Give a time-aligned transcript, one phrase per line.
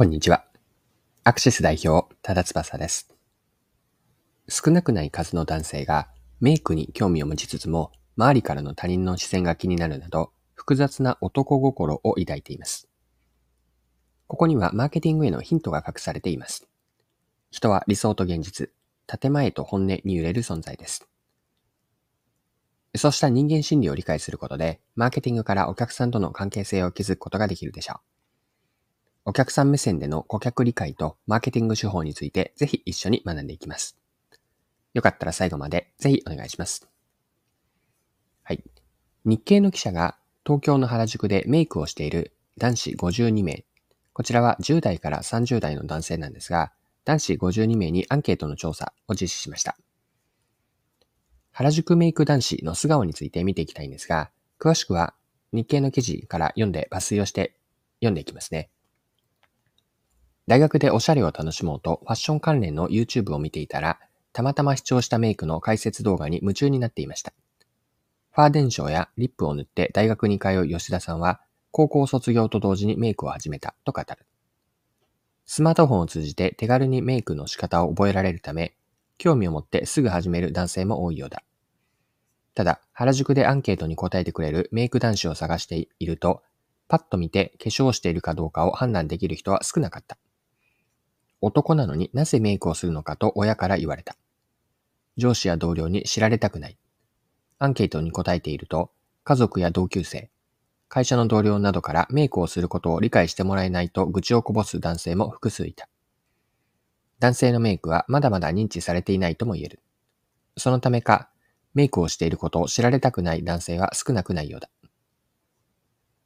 [0.00, 0.46] こんにちは。
[1.24, 3.14] アクシス代表、多田翼です。
[4.48, 6.08] 少なくない数の男性が
[6.40, 12.88] メイクに興味を持ちつつも、周りからの他人の視線が気になるなど、複雑な男心を抱いています。
[14.26, 16.66] ここにはマーケティングへのヒントが隠されています。
[17.50, 18.70] 人は理想と現実、
[19.06, 21.06] 建前と本音に揺れる存在です。
[22.96, 28.19] そうした人間心理を理解することで、マーケティングからお客さんとの関係性を築くことができるでしょう。
[29.30, 33.96] お客さん目線での顧客理解とマーケティング手法についてぜひ一緒に学んでいきます。
[34.92, 36.88] よかったら最後までぜひお願いします。
[38.42, 38.64] はい。
[39.24, 43.64] 日経の記者が東京の原宿でメイクをしている男子52名。
[44.14, 46.72] こちらは10代から30代の男性なんですが、
[47.04, 49.76] 男子52名にアンケートの調査を実施しました。
[51.52, 55.14] 原宿メイク男子の素顔について見ていきたいんですが、詳しくは
[55.52, 57.54] 日経の記事から読んで抜粋をして
[58.00, 58.70] 読んでいきますね。
[60.50, 64.00] 大学でおしゃれを楽しもうとファッション関連の YouTube を見ていたら、
[64.32, 67.32] たまたま視聴したメイクの解説動画に夢中になっていました。
[68.32, 74.26] ファーデンションやリップを塗って大学に通う吉田さんは、高校卒業と同時にメイクを始めたと語る。
[75.46, 78.74] スマートフォンを通じて手軽にメイクの仕方を覚えられるため、
[79.18, 81.44] 興味を持ってすぐ始める男性も多いようだ。
[82.56, 86.42] ただ、原宿でアンケートに答えてくれるメイク男子を探していると、
[86.88, 90.18] パッと見て化粧しているかどうかを判断できる人は少なかった。
[91.40, 94.16] 男なのになぜメイクをするのかと親から言われた。
[95.16, 96.78] 上司や同僚に知られたくない。
[97.58, 98.90] アンケートに答えていると、
[99.24, 100.30] 家族や同級生、
[100.90, 105.88] 会社の同僚などからメイクをすることを理解してもらえないと愚痴をこぼす男性も複数いた。
[107.20, 109.80] 男性のメイクはまだまだ認知されていないとも言える。
[110.56, 111.30] そのためか、
[111.74, 114.68] メイクをしていることを知られたくない男性は少なくないようだ。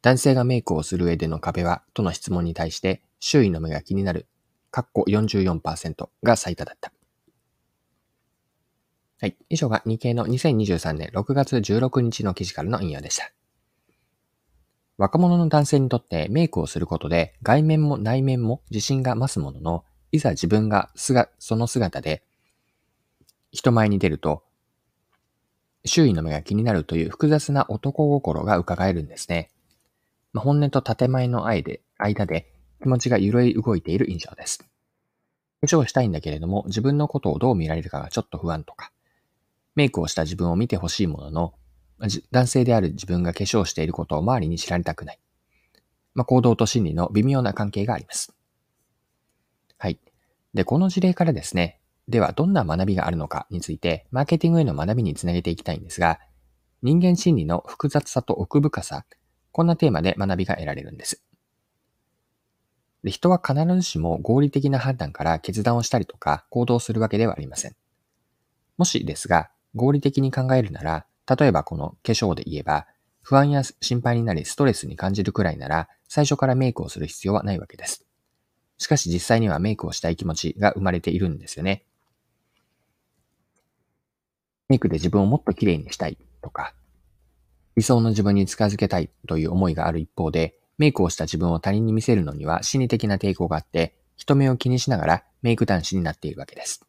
[0.00, 4.26] 男性がメイクをする上での壁はとの質問に対して、周囲の目が気になる
[4.76, 6.92] かっこ44%が最多だった。
[9.22, 9.34] はい。
[9.48, 13.32] 以上が日経の2023年6月16日の記事からの引用でした。
[14.98, 22.22] 若者の男性にとってメイクをすることで外面も内面も自信が増すものの、いざ自分がその姿で
[23.52, 24.42] 人前に出ると、
[25.86, 29.50] 周囲の目が気になるという複雑な男心が伺えるんですね。
[30.34, 34.66] まあ、本音と建前の間で、間で気持ちが揺れ動いている印象です。
[35.60, 38.92] 化粧したいんだけれども、自分のことをどう見られるかがちょっと不安とか、
[39.74, 41.54] メイクをした自分を見てほしいものの、
[42.30, 45.18] 男性である自分が化粧していることを周りに知られたくない。
[46.14, 48.34] まあ、行動と心理の微妙な関係があります。
[49.78, 49.98] はい。
[50.54, 56.20] で、この事例からですね、ではどんな学びがあるのかについて、マーケティングへの学びにつなげていきたいんですが、
[56.82, 59.04] 人間心理の複雑さと奥深さ、
[59.52, 61.25] こんなテーマで学びが得られるんです。
[63.06, 67.76] で人は必ずしも合理的な判断から決断をしたりとか行動するわけではありません。
[68.78, 71.06] もしですが、合理的に考えるなら、
[71.38, 72.88] 例えばこの化粧で言えば、
[73.22, 78.04] 不安や心配になりストレスに感じるくらいなら、最初からメイクをする必要はないわけです。
[78.76, 81.84] しかし実際にはメイクをしたい気持ちが生まれているんですよね。
[84.68, 86.74] メイクで自分をもっと綺麗にしたいとか、
[87.76, 96.84] 理想の自分に近づけたいという思いがある一方で、メイクをした自分を他人に見せるのには心理的な抵抗があって、人目を気にしながらメイク男子になっているわけです。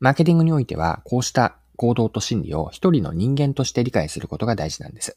[0.00, 5.16] マーケティングにおいては、こうした行動と心理を一人の人間として理解することが大事なんです。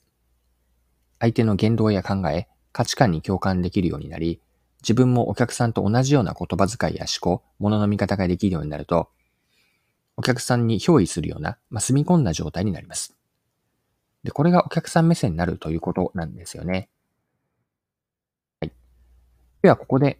[1.19, 4.41] 相手の言動や考え、価値観に共感できるようになり、
[4.81, 9.09] 自分もお客さんと同じような言葉遣いや思考、物の見方ができるようになると、
[10.17, 13.15] お客さんに憑依するような、まあ、住み込んだ状態になります。
[14.25, 16.89] で、これがお客さん目線になるということなんですよね。
[18.59, 18.71] はい。
[19.61, 20.19] では、ここで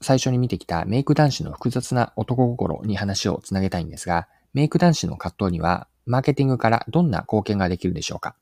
[0.00, 8.34] 最初に見てきたメイク男子の複雑な男心に話をつなげたいんですが、メイク男子の葛藤には、マーケティングからどんな貢献ができるでしょうか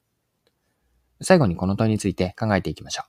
[1.21, 3.03] 最後にこの問いについて考えていきましょ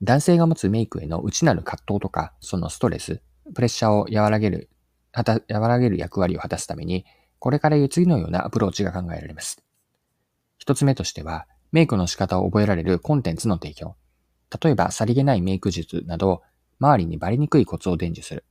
[0.00, 0.04] う。
[0.04, 3.20] 男性が持つメイクへの内なる葛藤とか、そのストレス、
[3.54, 4.70] プレッシャーを和らげる、
[5.12, 7.04] 和らげる役割を果たすために、
[7.38, 9.62] これから言う次のようなアプローチが考えられます。
[10.62, 13.96] 一つ目としては、メイクの仕方を覚えられるコンテンツの提供。
[14.62, 16.42] 例えば、さりげないメイク術など、
[16.78, 18.44] 周りにバレにくいコツを伝授する。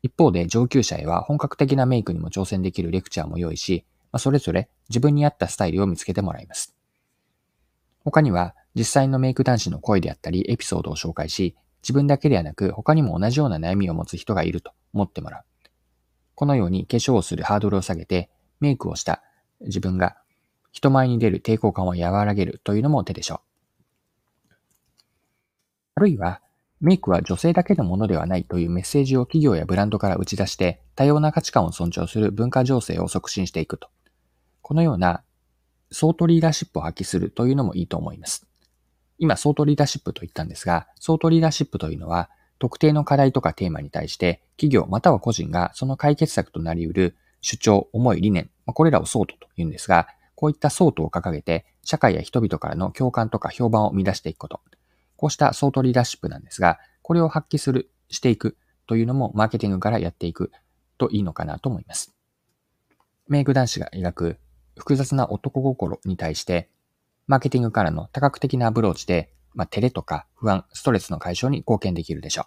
[0.00, 6.74] 一方で上級者へは本格的なメイクにも挑戦できるレクチャーも用意し、まあ、それぞれ自分に合ったスタイルを見つけてもらいます。
[8.02, 15.44] 他には実際のメイク男子の声であったりエピソードを紹介し、自分だけではなく他にも同じような悩みを持つ人がいると思ってもらう。
[16.34, 18.30] このように化粧をするハードルを下げて、
[18.60, 19.22] メイクをした
[19.60, 20.16] 自分が
[20.76, 23.40] 人前に出る抵抗感を和らげるというのも手でしょ
[24.50, 24.52] う。
[25.94, 26.42] あるいは、
[26.82, 33.88] メイクは女性だけのものではないというメッセージを企業やブランドから打ち出して、多様な価値観を尊重する文化情勢を促進していくと。
[34.60, 35.22] このような、
[35.90, 38.46] ソートリーダーシップを発揮するというのもいいと思います。
[39.16, 54.60] 今、ソートリーダーシップと言ったんですが、ソートリーダーシップというのは、特定の課題とかテーマに対して、企業または個人がその解決策となり得る主張、思い、理念、これらをソートと言うんですが、こういったソートを掲げて、社会や人々からの共感とか評判を生み出していくこと。
[55.16, 58.56] こうしたソートリーダーシップなんですが、これを発揮する、していく
[58.86, 60.52] というのもマーケティングからやっていく
[60.98, 62.14] といいのかなと思います。
[63.28, 64.38] メイク男子が描く
[64.78, 66.70] 複雑な男心に対して、
[67.26, 72.44] マーケティングからの多角的なアプローチで、まあ、照れとか不安、ストレスの解消に貢献できるでしょう。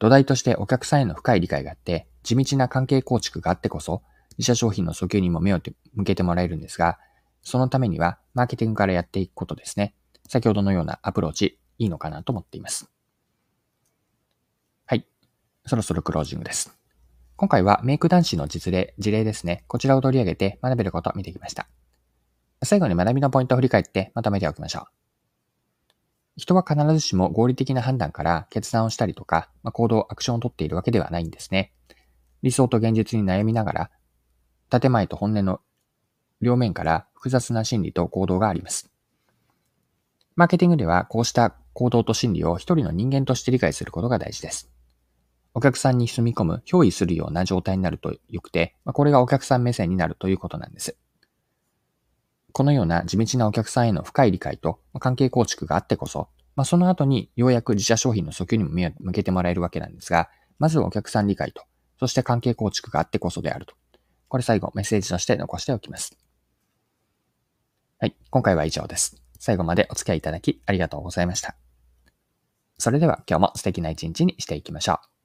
[0.00, 4.02] 土台としてお客さんへの深い理解があって、地道な関係構築があってこそ、
[4.38, 5.60] 自社商品の訴求にも目を
[5.94, 6.98] 向けてもらえるんですが、
[7.42, 9.94] そのためには、マーケティングからやっていくことですね。
[10.28, 12.90] 先ほどのようなアプローチ、いいのかなと思っています。
[14.86, 15.06] はい。
[15.66, 16.76] そろそろクロージングです。
[17.36, 19.64] 今回はメイク男子の実例、事例ですね。
[19.66, 21.68] こちらを取り上げて学べることを見てきました。
[22.62, 24.84] 最後に学びのポイントを振り返ってまとめておきましょう。
[26.36, 31.72] 人は必ずしも合理的な判断から決断をしたりとか、まあ、行動、アクションを取っているわけではないんですね。
[32.42, 33.90] 理想と現実に悩みながら、
[34.70, 35.60] 建前と本音の
[36.40, 38.90] 両面から複雑な心理と行動があります。
[40.36, 44.70] マーケティングではこうした行動と心理を一人の人間として理解することが大事です。
[45.52, 50.96] お客さんに住み込む、憑依するような状態になると良くて、これがお客さん目線になるということなんです。
[52.52, 61.64] このような地道なお客さんへの深い理解と関係構築があってこそ、まあ、その後にようやく自社商品の訴求にも向けてもらえるわけなんですが、まずはお客さん理解と、
[61.98, 63.74] そして関係構築があってこそであると。
[64.30, 66.16] これ最後メッセージとして残しておきます。
[67.98, 69.20] はい、今回は以上です。
[69.40, 71.56] 最後までお付き合いいただきありがとうございました。
[72.78, 75.19] それでは今日も素敵な一日にしていきましょう。